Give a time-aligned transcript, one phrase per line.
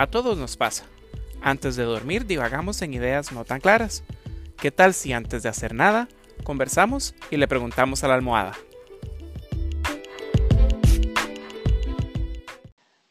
[0.00, 0.86] A todos nos pasa.
[1.42, 4.02] Antes de dormir divagamos en ideas no tan claras.
[4.56, 6.08] ¿Qué tal si antes de hacer nada,
[6.42, 8.54] conversamos y le preguntamos a la almohada?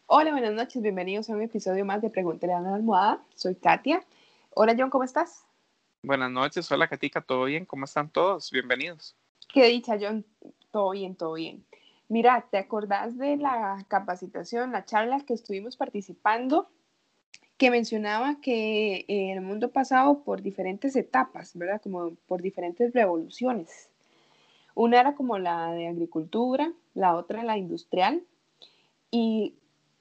[0.07, 3.21] Hola, buenas noches, bienvenidos a un episodio más de Pregúntale a la almohada.
[3.35, 4.03] Soy Katia.
[4.55, 5.45] Hola John, ¿cómo estás?
[6.01, 7.65] Buenas noches, hola Katica, ¿todo bien?
[7.65, 8.49] ¿Cómo están todos?
[8.49, 9.15] Bienvenidos.
[9.53, 10.25] Qué dicha John,
[10.71, 11.63] todo bien, todo bien.
[12.07, 16.67] Mira, ¿te acordás de la capacitación, la charla que estuvimos participando
[17.59, 21.81] que mencionaba que el mundo pasado por diferentes etapas, ¿verdad?
[21.81, 23.89] Como por diferentes revoluciones.
[24.75, 28.23] Una era como la de agricultura, la otra la industrial,
[29.11, 29.55] y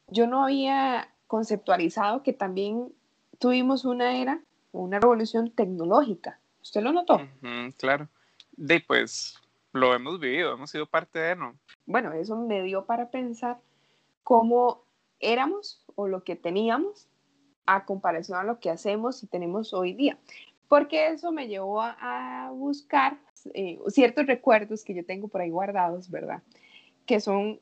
[0.06, 2.92] yo no había conceptualizado que también
[3.40, 4.40] tuvimos una era,
[4.70, 6.38] una revolución tecnológica.
[6.62, 7.20] ¿Usted lo notó?
[7.76, 8.08] claro.
[8.56, 9.34] De pues
[9.72, 11.56] lo hemos vivido, hemos sido parte de, ¿no?
[11.86, 13.58] Bueno, eso me dio para pensar
[14.22, 14.84] cómo
[15.18, 17.08] éramos o lo que teníamos
[17.68, 20.18] a comparación a lo que hacemos y tenemos hoy día.
[20.68, 23.18] Porque eso me llevó a, buscar
[23.52, 26.42] eh, ciertos recuerdos que yo tengo por ahí guardados, ¿verdad?
[27.04, 27.60] Que son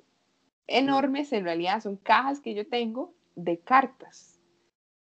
[0.69, 4.41] enormes, en realidad son cajas que yo tengo de cartas.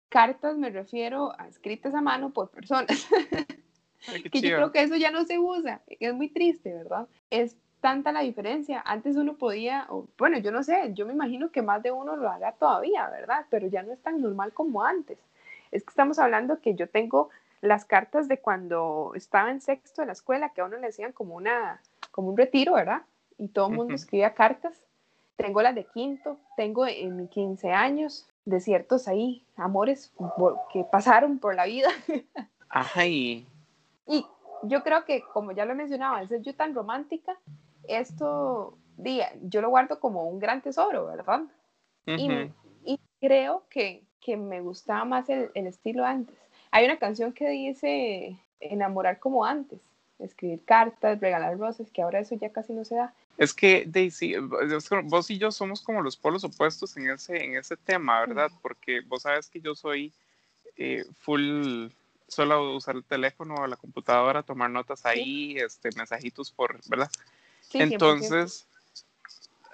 [0.09, 3.07] Cartas me refiero a escritas a mano por personas.
[4.31, 5.83] que yo creo que eso ya no se usa.
[5.87, 7.07] Es muy triste, ¿verdad?
[7.29, 8.81] Es tanta la diferencia.
[8.85, 12.29] Antes uno podía, bueno, yo no sé, yo me imagino que más de uno lo
[12.29, 13.45] haga todavía, ¿verdad?
[13.49, 15.17] Pero ya no es tan normal como antes.
[15.71, 17.29] Es que estamos hablando que yo tengo
[17.61, 21.11] las cartas de cuando estaba en sexto de la escuela, que a uno le decían
[21.11, 23.01] como, una, como un retiro, ¿verdad?
[23.37, 24.81] Y todo el mundo escribía cartas.
[25.35, 30.13] Tengo las de quinto, tengo en mis 15 años, de ciertos ahí amores
[30.71, 31.89] que pasaron por la vida.
[32.69, 33.45] Ajá, y...
[34.07, 34.25] y
[34.63, 37.37] yo creo que, como ya lo mencionaba, al ser yo tan romántica,
[37.87, 41.41] esto, día, yo lo guardo como un gran tesoro, ¿verdad?
[42.05, 46.35] y, creo que, que, me gustaba más el, el, estilo antes.
[46.71, 49.79] Hay una canción que dice enamorar como antes,
[50.19, 53.13] escribir cartas, regalar rosas, que ahora eso ya casi no se da.
[53.37, 54.35] Es que, Daisy,
[55.03, 58.49] vos y yo somos como los polos opuestos en ese, en ese tema, ¿verdad?
[58.61, 60.13] Porque vos sabes que yo soy
[60.75, 61.89] eh, full
[62.27, 67.09] solo usar el teléfono o la computadora, tomar notas ahí, este, mensajitos por, ¿verdad?
[67.73, 68.67] Entonces,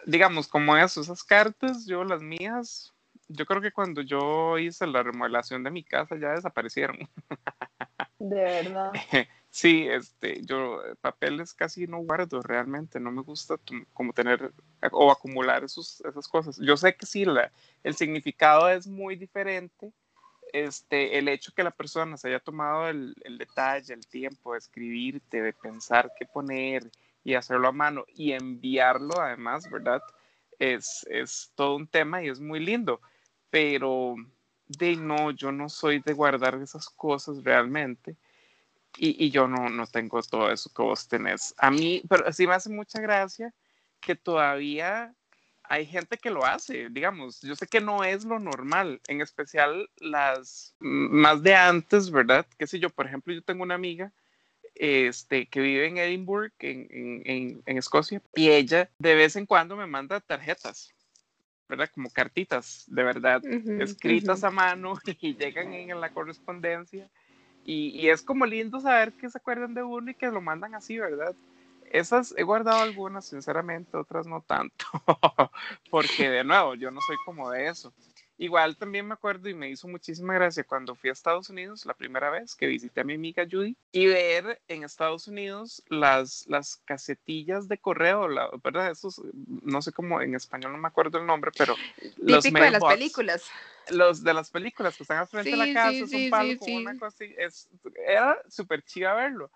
[0.05, 2.93] digamos, como eso, esas cartas, yo las mías,
[3.27, 6.97] yo creo que cuando yo hice la remodelación de mi casa ya desaparecieron.
[8.19, 8.91] De verdad.
[9.53, 13.55] Sí, este, yo papeles casi no guardo realmente, no me gusta
[13.93, 14.51] como tener
[14.91, 16.57] o acumular esos, esas cosas.
[16.57, 17.51] Yo sé que sí, la,
[17.83, 19.93] el significado es muy diferente,
[20.53, 24.57] este, el hecho que la persona se haya tomado el, el, detalle, el tiempo de
[24.57, 26.89] escribirte, de pensar qué poner
[27.23, 30.01] y hacerlo a mano y enviarlo además, ¿verdad?
[30.59, 33.01] Es, es todo un tema y es muy lindo,
[33.49, 34.15] pero
[34.67, 38.15] de no, yo no soy de guardar esas cosas realmente.
[38.97, 41.55] Y, y, yo no, no tengo todo eso que vos tenés.
[41.57, 43.51] A mí, pero sí me hace mucha gracia
[43.99, 45.15] que todavía
[45.63, 49.89] hay gente que lo hace, digamos, yo sé que no es lo normal, en especial
[49.97, 52.45] las más de antes, ¿verdad?
[52.59, 54.11] Qué sé yo, por ejemplo, yo tengo una amiga
[54.75, 56.87] este, que vive en Edinburgh, en,
[57.25, 60.93] en, en, Escocia, y ella de vez en cuando me manda tarjetas,
[61.69, 61.89] ¿verdad?
[61.93, 67.09] Como cartitas, de verdad, escritas a mano y llegan en la correspondencia.
[67.65, 70.75] Y, y, es como lindo saber que se acuerdan de uno y que lo mandan
[70.75, 71.33] así, ¿verdad?
[71.89, 74.85] Esas he guardado algunas, sinceramente, otras no tanto,
[75.91, 77.93] porque de nuevo, yo no soy como de eso.
[78.43, 81.93] Igual también me acuerdo y me hizo muchísima gracia cuando fui a Estados Unidos la
[81.93, 86.75] primera vez que visité a mi amiga Judy y ver en Estados Unidos las, las
[86.83, 88.91] casetillas de correo, la, ¿verdad?
[88.91, 91.77] Esos, no sé cómo en español no me acuerdo el nombre, pero
[92.17, 93.45] los de las películas.
[93.91, 96.73] Los de las películas que están al frente de la casa, es un palo con
[96.73, 97.69] una cosa así, es,
[98.05, 99.51] era súper chiva verlo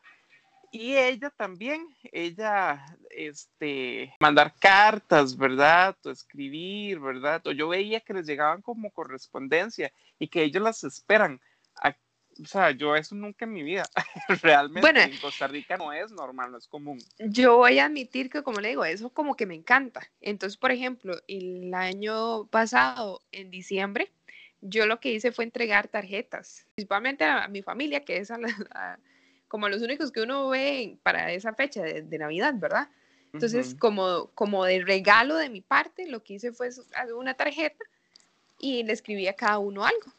[0.72, 5.96] y ella también, ella, este, mandar cartas, ¿verdad?
[6.04, 7.46] O escribir, ¿verdad?
[7.46, 11.40] O yo veía que les llegaban como correspondencia y que ellos las esperan.
[11.84, 13.84] o sea, yo eso nunca en mi vida,
[14.44, 17.00] realmente en Costa Rica no es normal, no es común.
[17.18, 20.02] Yo voy a admitir que, como le digo, eso como que me encanta.
[20.22, 24.12] Entonces, por ejemplo, el año pasado, en diciembre,
[24.62, 29.00] yo lo que hice fue entregar tarjetas, principalmente a, mi familia, que es a la
[29.48, 32.90] como los únicos que uno ve para esa fecha de, Navidad, ¿verdad?
[33.34, 36.70] Entonces, como, como de regalo de mi parte, lo que hice fue
[37.16, 37.84] una tarjeta
[38.60, 40.12] y le escribí a cada uno algo.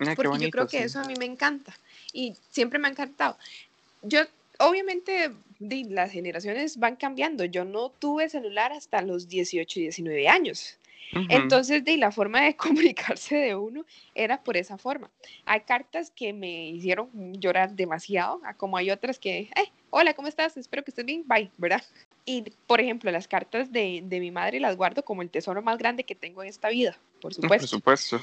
[0.00, 1.74] Ah, porque yo creo que eso a mí me encanta
[2.12, 3.38] y siempre me ha encantado.
[4.02, 4.20] Yo,
[4.58, 7.44] obviamente, las generaciones van cambiando.
[7.44, 10.76] Yo no tuve celular hasta los 18 y 19 años.
[11.28, 12.56] Entonces, de la forma de
[12.94, 13.84] comunicarse de uno
[14.14, 15.10] era por esa forma.
[15.44, 19.50] Hay cartas que me hicieron llorar demasiado, como hay otras que,
[19.90, 20.56] hola, ¿cómo estás?
[20.56, 21.82] Espero que estés bien, bye, ¿verdad?
[22.24, 25.78] Y, por ejemplo, las cartas de, de mi madre las guardo como el tesoro más
[25.78, 27.62] grande que tengo en esta vida, por supuesto.
[27.62, 28.20] Por supuesto.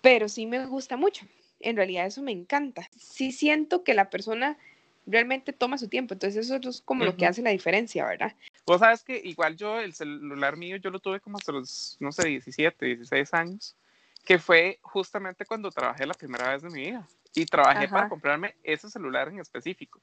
[0.00, 1.26] Pero sí me gusta mucho.
[1.60, 2.88] En realidad eso me encanta.
[2.96, 4.58] Sí siento que la persona
[5.06, 6.14] realmente toma su tiempo.
[6.14, 8.34] Entonces eso es como lo que hace la diferencia, ¿verdad?
[8.64, 12.12] Vos sabes que igual yo, el celular mío, yo lo tuve como hasta los, no
[12.12, 13.76] sé, 17, 16 años,
[14.24, 17.06] que fue justamente cuando trabajé la primera vez de mi vida.
[17.34, 20.00] Y trabajé para comprarme ese celular en específico.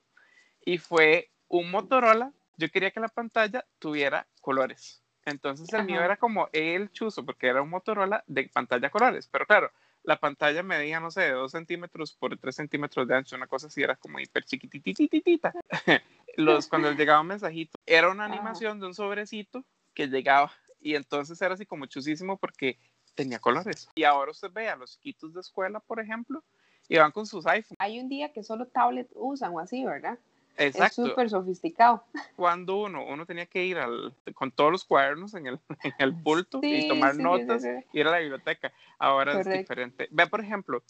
[0.65, 2.33] Y fue un Motorola.
[2.57, 5.01] Yo quería que la pantalla tuviera colores.
[5.25, 9.27] Entonces el mío era como el chuzo, porque era un Motorola de pantalla colores.
[9.27, 9.71] Pero claro,
[10.03, 13.67] la pantalla medía, no sé, de 2 centímetros por 3 centímetros de ancho, una cosa
[13.67, 15.53] así, era como hiper chiquititititita.
[16.37, 21.41] Los, cuando llegaba un mensajito, era una animación de un sobrecito que llegaba y entonces
[21.41, 22.77] era así como chusísimo porque
[23.15, 23.89] tenía colores.
[23.95, 26.43] Y ahora usted ve a los chiquitos de escuela, por ejemplo,
[26.87, 27.77] y van con sus iPhones.
[27.79, 30.17] Hay un día que solo tablet usan o así, ¿verdad?
[30.57, 31.03] Exacto.
[31.03, 32.03] Es súper sofisticado.
[32.35, 36.11] Cuando uno, uno tenía que ir al, con todos los cuadernos en el, en el
[36.11, 38.73] bulto y tomar notas, ir a la biblioteca.
[38.97, 40.07] Ahora es diferente.
[40.11, 40.83] Ve, por ejemplo,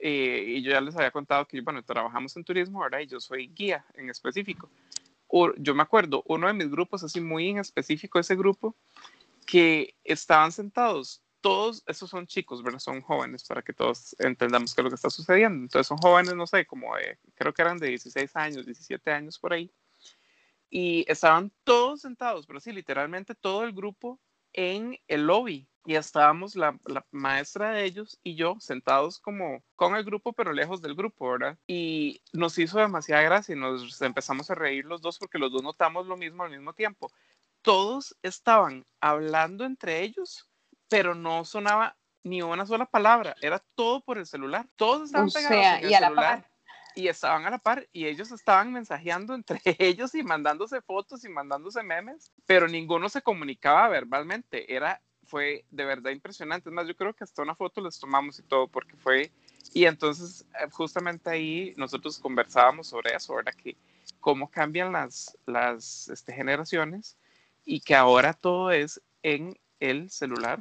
[0.00, 3.20] eh, y yo ya les había contado que, bueno, trabajamos en turismo, ahora Y yo
[3.20, 4.70] soy guía en específico.
[5.58, 8.74] yo me acuerdo, uno de mis grupos, así muy en específico, ese grupo,
[9.46, 12.78] que estaban sentados todos esos son chicos, ¿verdad?
[12.78, 15.62] Son jóvenes para que todos entendamos qué es lo que está sucediendo.
[15.62, 16.92] Entonces son jóvenes, no sé, como
[17.34, 19.70] creo que eran de 16 años, 17 años por ahí.
[20.68, 24.20] Y estaban todos sentados, pero sí, literalmente todo el grupo
[24.52, 25.66] en el lobby.
[25.86, 30.52] Y estábamos la, la, maestra de ellos y yo sentados como con el grupo, pero
[30.52, 31.58] lejos del grupo, ¿verdad?
[31.66, 35.62] Y nos hizo demasiada gracia y nos empezamos a reír los dos porque los dos
[35.62, 37.10] notamos lo mismo al mismo tiempo.
[37.62, 40.50] Todos estaban hablando entre ellos
[40.90, 44.68] pero no sonaba ni una sola palabra, era todo por el celular.
[44.76, 46.49] Todos estaban pegados en el celular
[46.94, 51.28] y estaban a la par y ellos estaban mensajeando entre ellos y mandándose fotos y
[51.28, 54.74] mandándose memes, pero ninguno se comunicaba verbalmente.
[54.74, 56.68] Era fue de verdad impresionante.
[56.68, 59.30] Es más, yo creo que hasta una foto les tomamos y todo porque fue
[59.72, 63.54] y entonces eh, justamente ahí nosotros conversábamos sobre eso, ¿verdad?
[63.54, 63.76] Que
[64.18, 67.16] cómo cambian las las este, generaciones
[67.64, 70.58] y que ahora todo es en el celular.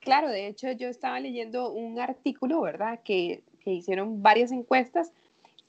[0.00, 3.00] Claro, de hecho yo estaba leyendo un artículo, ¿verdad?
[3.04, 5.12] Que, que hicieron varias encuestas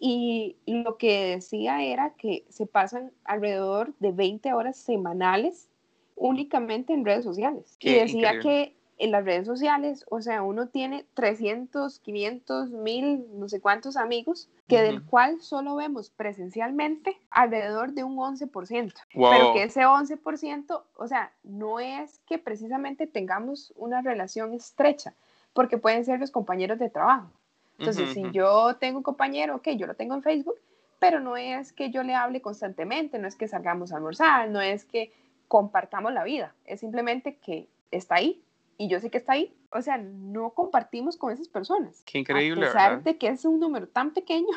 [0.03, 5.69] y lo que decía era que se pasan alrededor de 20 horas semanales
[6.15, 7.77] únicamente en redes sociales.
[7.79, 13.49] y decía que en las redes sociales, o sea, uno tiene 300, 500, 1000, no
[13.49, 18.93] sé cuántos amigos, que del cual solo vemos presencialmente alrededor de un 11%.
[19.13, 25.15] Pero que ese 11%, o sea, no es que precisamente tengamos una relación estrecha,
[25.53, 27.31] porque pueden ser los compañeros de trabajo.
[27.81, 30.55] Entonces, si yo tengo un compañero, ok, yo lo tengo en Facebook,
[30.99, 34.61] pero no es que yo le hable constantemente, no es que salgamos a almorzar, no
[34.61, 35.11] es que
[35.47, 38.43] compartamos la vida, es simplemente que está ahí,
[38.81, 39.55] y yo sé que está ahí.
[39.71, 42.01] O sea, no compartimos con esas personas.
[42.05, 42.65] Qué increíble.
[42.65, 44.47] A pesar de que es un número tan pequeño.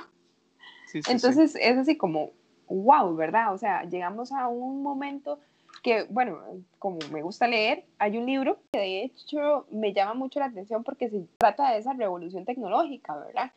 [0.87, 2.31] Sí, sí, Entonces es así como,
[2.69, 3.53] wow, ¿verdad?
[3.53, 5.41] O sea, llegamos a un momento
[5.84, 6.40] que, bueno,
[6.81, 10.82] como me gusta leer, hay un libro que de hecho me llama mucho la atención
[10.82, 13.52] porque se trata de esa revolución tecnológica, ¿verdad?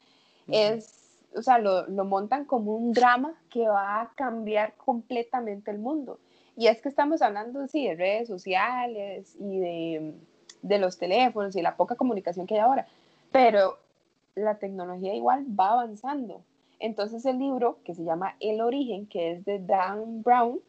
[0.48, 5.80] Es, o sea, lo, lo montan como un drama que va a cambiar completamente el
[5.80, 6.20] mundo.
[6.56, 10.14] Y es que estamos hablando, sí, de redes sociales y de
[10.62, 12.88] de los teléfonos y la poca comunicación que hay ahora,
[13.32, 13.78] pero
[14.36, 16.42] la tecnología igual va avanzando.
[16.80, 20.60] Entonces el libro que se llama El origen, que es de Dan Brown,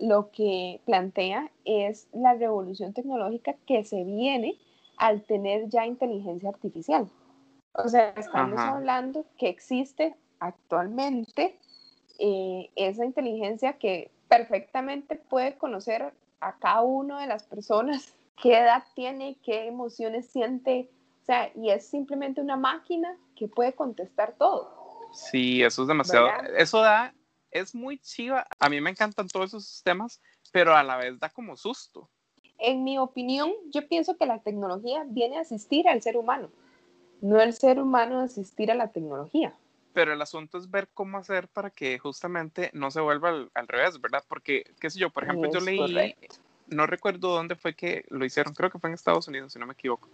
[0.00, 4.58] lo que plantea es la revolución tecnológica que se viene
[4.96, 7.08] al tener ya inteligencia artificial.
[7.72, 11.56] O sea, estamos hablando que existe actualmente
[12.18, 18.84] eh, esa inteligencia que perfectamente puede conocer a cada una de las personas qué edad
[18.94, 20.90] tiene, qué emociones siente,
[21.22, 24.80] o sea, y es simplemente una máquina que puede contestar todo.
[25.12, 27.12] Sí, eso es demasiado, eso da,
[27.50, 30.20] es muy chiva, a mí me encantan todos esos temas,
[30.52, 32.08] pero a la vez da como susto.
[32.58, 36.50] En mi opinión, yo pienso que la tecnología viene a asistir al ser humano,
[37.20, 39.54] no el ser humano a asistir a la tecnología.
[39.92, 44.00] Pero el asunto es ver cómo hacer para que justamente no se vuelva al, revés,
[44.00, 44.22] ¿verdad?
[44.28, 46.14] Porque, qué sé yo, por ejemplo, yo leí,
[46.68, 49.66] no recuerdo dónde fue que lo hicieron, creo que fue en Estados Unidos, si no
[49.66, 50.08] me equivoco,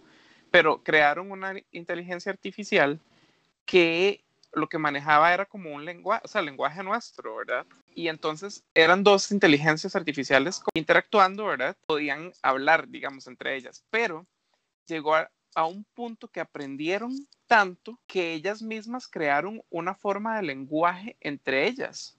[0.49, 2.99] pero crearon una inteligencia artificial
[3.65, 4.23] que
[4.53, 7.65] lo que manejaba era como un lenguaje, o sea, lenguaje nuestro, ¿verdad?
[7.93, 11.75] Y entonces eran dos inteligencias artificiales interactuando, ¿verdad?
[11.85, 14.25] Podían hablar, digamos, entre ellas, pero
[14.87, 17.13] llegó a, a un punto que aprendieron
[17.47, 22.17] tanto que ellas mismas crearon una forma de lenguaje entre ellas.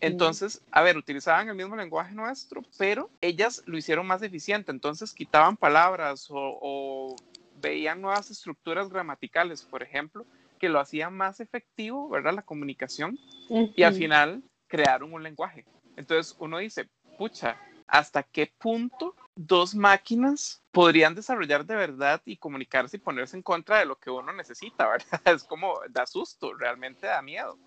[0.00, 4.72] Entonces, a ver, utilizaban el mismo lenguaje nuestro, pero ellas lo hicieron más eficiente.
[4.72, 7.14] Entonces, quitaban palabras o,
[7.60, 10.24] veían nuevas estructuras gramaticales, por ejemplo,
[10.56, 12.34] que lo hacían más efectivo, ¿verdad?
[12.34, 13.18] La comunicación.
[13.48, 15.64] Y al final crearon un lenguaje.
[15.96, 22.96] Entonces, uno dice, pucha, ¿hasta qué punto dos máquinas podrían desarrollar de verdad y comunicarse
[22.96, 25.20] y ponerse en contra de lo que uno necesita, ¿verdad?
[25.24, 27.58] Es como, da susto, realmente da miedo.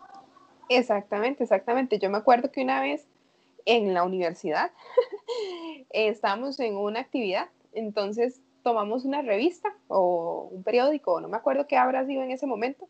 [0.68, 2.00] Exactamente, exactamente.
[2.00, 3.06] Yo me acuerdo que una vez
[3.66, 4.72] en la universidad
[5.92, 11.78] estábamos en una actividad, entonces tomamos una revista o un periódico, no me acuerdo qué
[11.78, 12.88] habrá sido en ese momento,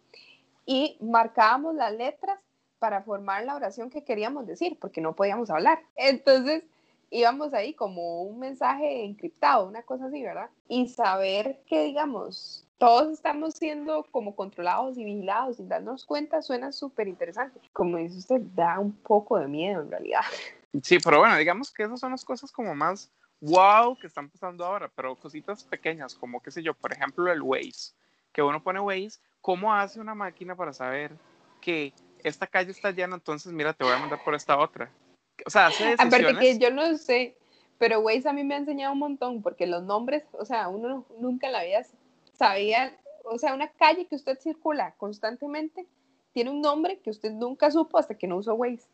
[0.66, 2.40] y marcábamos las letras
[2.80, 5.80] para formar la oración que queríamos decir, porque no podíamos hablar.
[5.96, 6.64] Entonces
[7.10, 10.50] íbamos ahí como un mensaje encriptado, una cosa así, ¿verdad?
[10.68, 16.72] Y saber que, digamos, todos estamos siendo como controlados y vigilados sin darnos cuenta suena
[16.72, 17.60] súper interesante.
[17.74, 20.22] Como dice usted, da un poco de miedo en realidad.
[20.84, 23.12] Sí, pero bueno, digamos que esas son las cosas como más
[23.42, 27.42] wow que están pasando ahora, pero cositas pequeñas, como qué sé yo, por ejemplo el
[27.42, 27.94] Waze,
[28.34, 31.12] que uno pone Waze, ¿cómo hace una máquina para saber
[31.62, 31.94] que
[32.24, 34.92] esta calle está llena, entonces mira, te voy a mandar por esta otra?
[35.46, 36.14] O sea, hace decisiones...
[36.14, 37.38] Aparte que yo no sé,
[37.78, 41.06] pero Waze a mí me ha enseñado un montón, porque los nombres, o sea, uno
[41.20, 41.86] nunca en la vida
[42.34, 45.88] sabía, o sea, una calle que usted circula constantemente
[46.34, 48.88] tiene un nombre que usted nunca supo hasta que no usó Waze.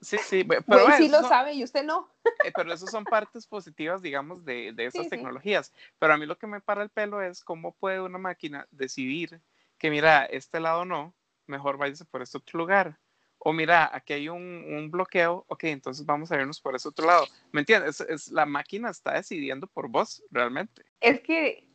[0.00, 2.08] Sí, sí, pero Waze sí lo sabe y usted no.
[2.44, 5.72] Eh, pero eso son partes positivas, digamos, de, de esas tecnologías.
[5.98, 9.40] Pero a mí lo que me para el pelo es cómo puede una máquina decidir
[9.78, 11.14] que, mira, este lado no,
[11.46, 12.98] mejor váyase por este otro lugar.
[13.38, 17.06] O mira, aquí hay un, un, bloqueo, ok, entonces vamos a irnos por ese otro
[17.06, 17.26] lado.
[17.52, 18.00] ¿Me entiendes?
[18.00, 20.82] Es, la máquina está decidiendo por vos, realmente.
[21.00, 21.66] Es que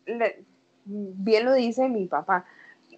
[0.86, 2.46] bien lo dice mi papá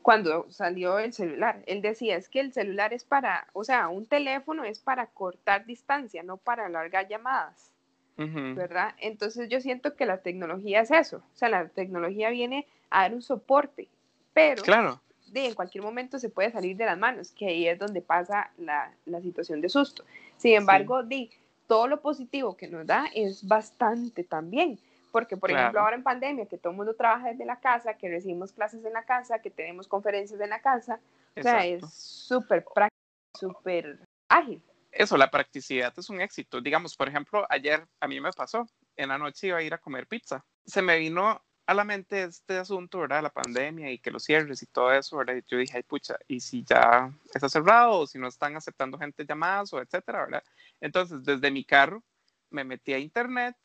[0.07, 1.61] cuando salió el celular.
[1.65, 5.65] Él decía, es que el celular es para, o sea, un teléfono es para cortar
[5.65, 7.73] distancia, no para alargar llamadas,
[8.15, 8.95] ¿verdad?
[8.99, 13.15] Entonces yo siento que la tecnología es eso, o sea, la tecnología viene a dar
[13.15, 13.89] un soporte,
[14.33, 15.01] pero claro.
[15.33, 18.49] de, en cualquier momento se puede salir de las manos, que ahí es donde pasa
[18.57, 20.05] la, la situación de susto.
[20.37, 21.31] Sin embargo, di,
[21.67, 24.79] todo lo positivo que nos da es bastante también
[25.17, 28.07] porque por ejemplo ahora en pandemia, que todo el mundo trabaja desde la casa, que
[28.07, 30.99] recibimos clases en la casa, que tenemos conferencias en la casa,
[31.35, 33.01] o sea, es súper práctico,
[33.33, 34.61] súper ágil.
[34.91, 36.61] Eso, la practicidad es un éxito.
[36.61, 39.79] Digamos, por ejemplo, ayer a mí me pasó, en la noche iba a ir a
[39.79, 40.45] comer pizza.
[40.67, 43.23] Se me vino a la mente este asunto, ¿verdad?
[43.23, 45.41] La pandemia y que los cierres y todo eso, ¿verdad?
[45.47, 49.25] Yo dije, ay, pucha, ¿y si ya está cerrado o si no están aceptando gente
[49.25, 50.43] llamadas o etcétera, ¿verdad?
[50.79, 52.03] Entonces, desde mi carro
[52.51, 53.55] me metí a internet,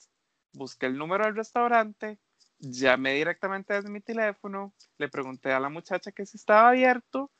[0.52, 2.18] busqué el número del restaurante,
[2.58, 7.30] llamé directamente desde mi teléfono, le pregunté a la muchacha que si estaba abierto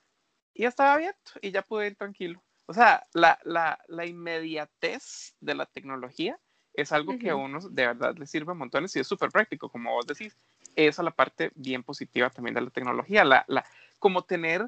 [0.55, 2.43] y estaba abierto y ya pude ir tranquilo.
[2.67, 6.39] O sea, la, la, la inmediatez de la tecnología
[6.75, 9.69] es algo que a uno de verdad le sirve a montones y es súper práctico,
[9.69, 10.37] como vos decís.
[10.75, 13.65] Esa es la parte bien positiva también de la tecnología, la, la,
[13.99, 14.67] como tener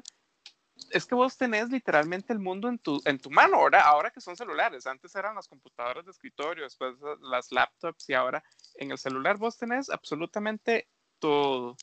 [0.91, 4.21] es que vos tenés literalmente el mundo en tu, en tu mano, ahora, ahora que
[4.21, 4.85] son celulares.
[4.87, 8.43] Antes eran las computadoras de escritorio, después las laptops y ahora
[8.75, 10.87] en el celular vos tenés absolutamente
[11.19, 11.75] todo.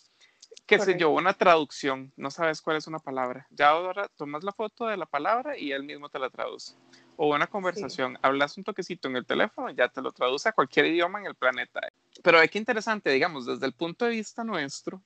[0.66, 3.46] Qué sé yo, una traducción, no sabes cuál es una palabra.
[3.50, 6.74] Ya ahora tomas la foto de la palabra y él mismo te la traduce.
[7.16, 10.86] O una conversación, hablas un toquecito en el teléfono, ya te lo traduce a cualquier
[10.86, 11.80] idioma en el planeta.
[12.22, 15.02] Pero es que interesante, digamos, desde el punto de vista nuestro,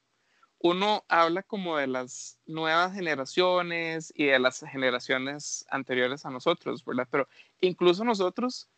[0.58, 7.08] uno habla como de las nuevas generaciones y de las generaciones anteriores a nosotros, ¿verdad?
[7.10, 7.28] Pero
[7.60, 8.68] incluso nosotros,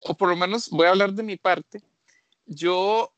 [0.00, 1.82] o por lo menos voy a hablar de mi parte,
[2.46, 3.12] yo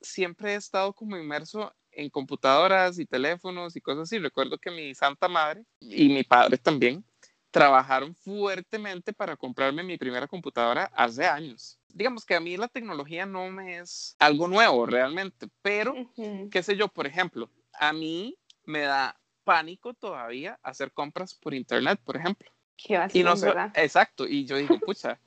[0.00, 4.18] siempre he estado como inmerso en computadoras y teléfonos y cosas así.
[4.18, 7.04] Recuerdo que mi santa madre y mi padre también
[7.50, 11.78] trabajaron fuertemente para comprarme mi primera computadora hace años.
[11.88, 15.94] Digamos que a mí la tecnología no me es algo nuevo realmente, pero
[16.50, 22.00] qué sé yo, por ejemplo, a mí me da pánico todavía hacer compras por internet,
[22.04, 22.50] por ejemplo.
[22.76, 23.72] Qué y no ¿verdad?
[23.74, 25.18] Exacto, y yo digo, pucha,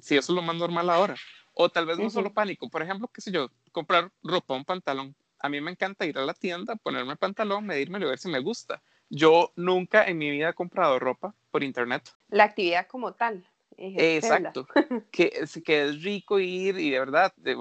[0.00, 1.16] si eso es lo más normal ahora.
[1.54, 5.14] O tal vez no solo pánico, por ejemplo, qué sé yo, comprar ropa, un pantalón.
[5.38, 8.28] A mí me encanta ir a la tienda, ponerme el pantalón, medirme y ver si
[8.28, 8.82] me gusta.
[9.10, 12.10] Yo nunca en mi vida he comprado ropa por internet.
[12.28, 13.46] La actividad como tal.
[13.76, 14.66] Exacto,
[15.10, 15.30] que,
[15.64, 17.56] que es rico ir y de verdad, de,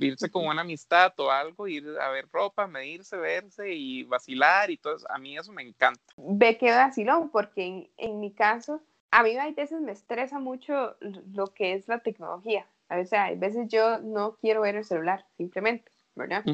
[0.00, 4.76] irse con una amistad o algo, ir a ver ropa, medirse, verse y vacilar y
[4.76, 5.06] todo eso.
[5.10, 6.00] A mí eso me encanta.
[6.16, 10.96] Ve que vacilón, porque en, en mi caso, a mí a veces me estresa mucho
[11.32, 12.66] lo que es la tecnología.
[12.88, 16.44] A veces, hay veces yo no quiero ver el celular, simplemente, ¿verdad?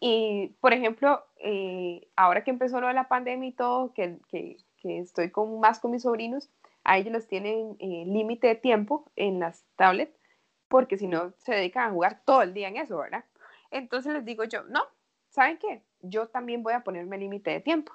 [0.00, 4.56] Y, por ejemplo, eh, ahora que empezó lo de la pandemia y todo, que, que,
[4.78, 6.48] que estoy con, más con mis sobrinos,
[6.90, 10.18] a ellos les tienen eh, límite de tiempo en las tablets,
[10.66, 13.24] porque si no se dedican a jugar todo el día en eso, ¿verdad?
[13.70, 14.82] Entonces les digo yo, no,
[15.28, 15.84] ¿saben qué?
[16.00, 17.92] Yo también voy a ponerme límite de tiempo.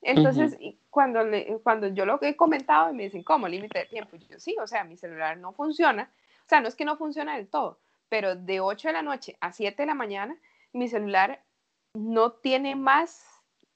[0.00, 0.56] Entonces,
[0.88, 1.20] cuando,
[1.62, 4.16] cuando yo lo he comentado y me dicen, ¿cómo límite de tiempo?
[4.16, 6.10] Yo sí, o sea, mi celular no funciona.
[6.46, 7.78] O sea, no es que no funciona del todo,
[8.08, 10.34] pero de 8 de la noche a 7 de la mañana,
[10.72, 11.44] mi celular
[11.92, 13.22] no tiene más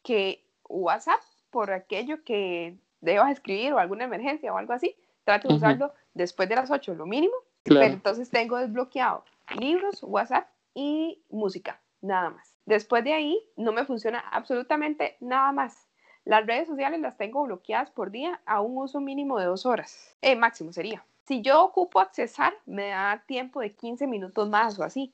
[0.02, 4.96] que WhatsApp por aquello que debas escribir o alguna emergencia o algo así.
[5.24, 7.34] Trato de usarlo después de las 8, lo mínimo.
[7.62, 9.24] Pero entonces tengo desbloqueado
[9.58, 12.54] libros, WhatsApp y música, nada más.
[12.66, 15.88] Después de ahí no me funciona absolutamente nada más.
[16.24, 20.16] Las redes sociales las tengo bloqueadas por día a un uso mínimo de dos horas.
[20.22, 21.04] Eh, máximo sería.
[21.26, 25.12] Si yo ocupo accesar, me da tiempo de 15 minutos más o así.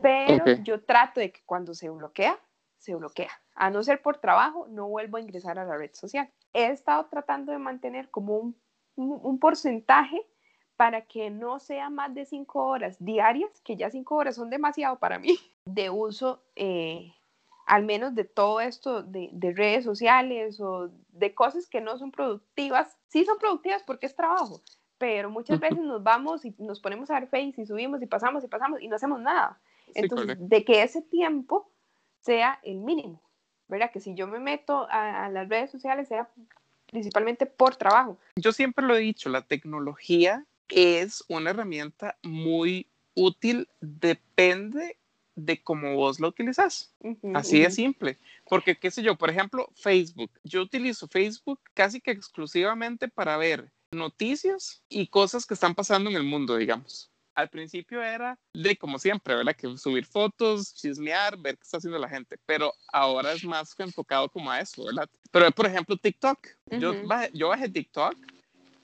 [0.00, 2.36] Pero yo trato de que cuando se bloquea,
[2.78, 3.30] se bloquea.
[3.54, 6.28] A no ser por trabajo, no vuelvo a ingresar a la red social.
[6.52, 8.56] He estado tratando de mantener como un,
[8.96, 10.26] un, porcentaje
[10.76, 14.98] para que no sea más de cinco horas diarias, que ya cinco horas son demasiado
[14.98, 17.12] para mí, de uso eh,
[17.66, 22.96] al menos de todo esto de, redes sociales o de cosas que no son productivas.
[23.08, 24.60] Sí son productivas porque es trabajo,
[24.98, 28.44] pero muchas veces nos vamos y nos ponemos a ver Face y subimos y pasamos
[28.44, 29.60] y pasamos y no hacemos nada.
[29.94, 31.70] Entonces, de que ese tiempo
[32.20, 33.20] sea el mínimo,
[33.72, 33.90] ¿verdad?
[33.90, 36.28] Que si yo me meto a, a las redes sociales sea
[36.86, 38.18] principalmente por trabajo.
[38.36, 44.98] Yo siempre lo he dicho, la tecnología es una herramienta muy útil, depende
[45.34, 46.94] de cómo vos lo utilizas.
[47.34, 48.18] Así de simple.
[48.48, 50.30] Porque, qué sé yo, por ejemplo, Facebook.
[50.44, 56.16] Yo utilizo Facebook casi que exclusivamente para ver noticias y cosas que están pasando en
[56.16, 57.10] el mundo, digamos.
[57.34, 59.56] Al principio era de como siempre, ¿verdad?
[59.56, 64.28] Que subir fotos, chismear, ver qué está haciendo la gente, pero ahora es más enfocado
[64.28, 65.08] como a eso, ¿verdad?
[65.30, 66.38] Pero por ejemplo TikTok,
[66.78, 66.94] yo,
[67.32, 68.16] yo bajé TikTok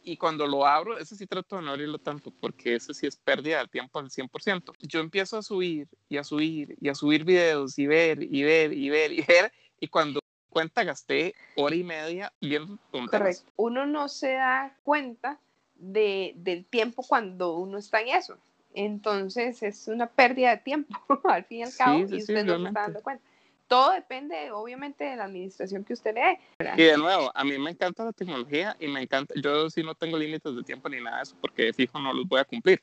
[0.03, 3.17] y cuando lo abro, ese sí trato de no abrirlo tanto porque ese sí es
[3.17, 4.73] pérdida de tiempo al 100%.
[4.81, 8.73] Yo empiezo a subir y a subir y a subir videos y ver y ver
[8.73, 13.41] y ver y ver y cuando cuenta gasté hora y media viendo tonterías.
[13.41, 13.53] Correcto.
[13.57, 15.39] Uno no se da cuenta
[15.75, 18.39] de, del tiempo cuando uno está en eso.
[18.75, 22.69] Entonces es una pérdida de tiempo al fin y al cabo y usted no se
[22.69, 23.25] está dando cuenta
[23.69, 26.39] todo depende obviamente de la administración que usted le dé.
[26.77, 29.95] Y de nuevo, a mí me encanta la tecnología y me encanta, yo sí no
[29.95, 32.83] tengo límites de tiempo ni nada de eso porque fijo no los voy a cumplir.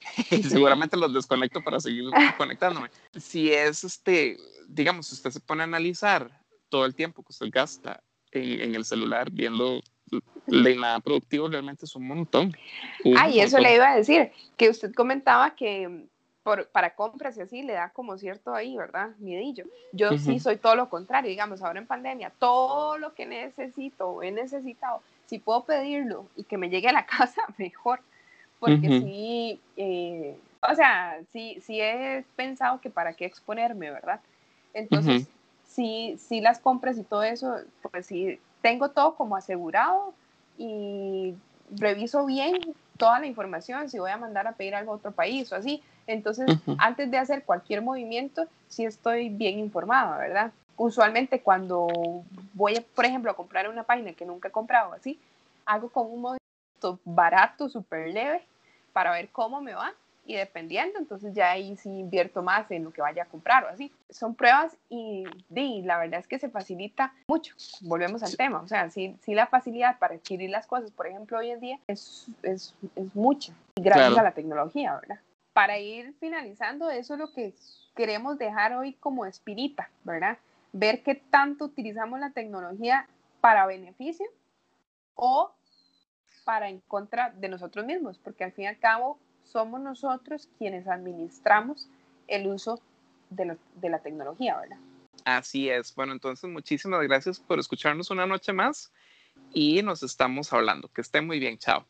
[0.48, 2.04] seguramente los desconecto para seguir
[2.36, 2.88] conectándome.
[3.14, 6.28] Si es este, digamos, usted se pone a analizar
[6.68, 9.80] todo el tiempo que usted gasta en, en el celular viendo
[10.46, 12.52] de nada productivo realmente es un montón.
[13.16, 16.06] ah, y eso le iba a decir, que usted comentaba que
[16.72, 19.10] para compras y así le da como cierto ahí, ¿verdad?
[19.18, 19.64] Miedillo.
[19.92, 24.32] Yo sí soy todo lo contrario, digamos, ahora en pandemia, todo lo que necesito, he
[24.32, 28.00] necesitado, si puedo pedirlo y que me llegue a la casa, mejor,
[28.58, 30.36] porque sí, eh,
[30.68, 34.20] o sea, sí, sí he pensado que para qué exponerme, ¿verdad?
[34.74, 35.28] Entonces,
[35.64, 37.56] sí, sí las compras y todo eso,
[37.90, 40.14] pues sí, tengo todo como asegurado
[40.56, 41.34] y
[41.70, 42.58] reviso bien
[42.96, 45.82] toda la información, si voy a mandar a pedir algo a otro país o así,
[46.06, 46.46] entonces,
[46.78, 50.52] antes de hacer cualquier movimiento, sí estoy bien informada, ¿verdad?
[50.76, 51.88] Usualmente cuando
[52.54, 55.20] voy, por ejemplo, a comprar una página que nunca he comprado así,
[55.64, 58.42] hago con un movimiento barato, súper leve,
[58.92, 59.92] para ver cómo me va
[60.24, 63.68] y dependiendo, entonces ya ahí sí invierto más en lo que vaya a comprar o
[63.68, 63.92] así.
[64.08, 65.24] Son pruebas y,
[65.82, 67.54] la verdad es que se facilita mucho.
[67.80, 71.38] Volvemos al tema, o sea, sí, sí la facilidad para adquirir las cosas, por ejemplo,
[71.38, 75.18] hoy en día es, es, es mucha, gracias a la tecnología, ¿verdad?
[75.52, 77.54] para ir finalizando, eso es lo que
[77.94, 80.38] queremos dejar hoy como espirita, ¿verdad?
[80.72, 83.06] Ver qué tanto utilizamos la tecnología
[83.40, 84.26] para beneficio
[85.14, 85.52] o
[86.44, 90.86] para en contra de nosotros mismos, porque al fin y al cabo somos nosotros quienes
[90.86, 91.88] administramos
[92.28, 92.80] el uso
[93.30, 93.56] de,
[93.88, 94.78] la tecnología, ¿verdad?
[95.24, 95.94] Así es.
[95.94, 98.92] Bueno, entonces muchísimas gracias por escucharnos una noche más
[99.52, 100.88] y nos estamos hablando.
[100.88, 101.58] Que esté muy bien.
[101.58, 101.86] Chao.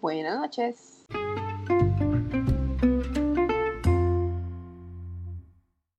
[0.00, 0.93] Buenas noches.